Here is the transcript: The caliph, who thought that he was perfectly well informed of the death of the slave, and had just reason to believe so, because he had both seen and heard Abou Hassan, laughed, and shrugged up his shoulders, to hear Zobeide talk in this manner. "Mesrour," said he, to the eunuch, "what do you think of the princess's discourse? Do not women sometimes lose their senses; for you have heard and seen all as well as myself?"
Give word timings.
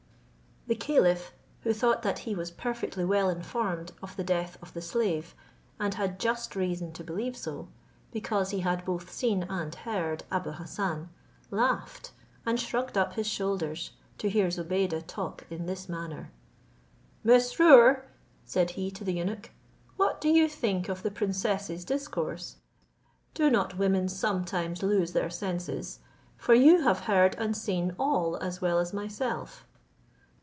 The 0.67 0.75
caliph, 0.75 1.33
who 1.61 1.73
thought 1.73 2.01
that 2.03 2.19
he 2.19 2.33
was 2.33 2.49
perfectly 2.51 3.03
well 3.03 3.29
informed 3.29 3.91
of 4.01 4.15
the 4.15 4.23
death 4.23 4.57
of 4.61 4.73
the 4.73 4.81
slave, 4.81 5.35
and 5.79 5.95
had 5.95 6.17
just 6.19 6.55
reason 6.55 6.93
to 6.93 7.03
believe 7.03 7.35
so, 7.35 7.67
because 8.11 8.51
he 8.51 8.59
had 8.61 8.85
both 8.85 9.11
seen 9.11 9.43
and 9.49 9.73
heard 9.75 10.23
Abou 10.31 10.51
Hassan, 10.51 11.09
laughed, 11.49 12.11
and 12.45 12.57
shrugged 12.59 12.97
up 12.97 13.13
his 13.13 13.27
shoulders, 13.27 13.91
to 14.19 14.29
hear 14.29 14.49
Zobeide 14.49 15.07
talk 15.07 15.45
in 15.49 15.65
this 15.65 15.89
manner. 15.89 16.31
"Mesrour," 17.25 18.05
said 18.45 18.71
he, 18.71 18.89
to 18.91 19.03
the 19.03 19.13
eunuch, 19.13 19.49
"what 19.97 20.21
do 20.21 20.29
you 20.29 20.47
think 20.47 20.87
of 20.87 21.01
the 21.03 21.11
princess's 21.11 21.83
discourse? 21.83 22.57
Do 23.33 23.49
not 23.49 23.77
women 23.77 24.07
sometimes 24.07 24.83
lose 24.83 25.11
their 25.11 25.31
senses; 25.31 25.99
for 26.37 26.53
you 26.53 26.81
have 26.83 26.99
heard 27.01 27.35
and 27.35 27.57
seen 27.57 27.93
all 27.99 28.37
as 28.37 28.61
well 28.61 28.79
as 28.79 28.93
myself?" 28.93 29.65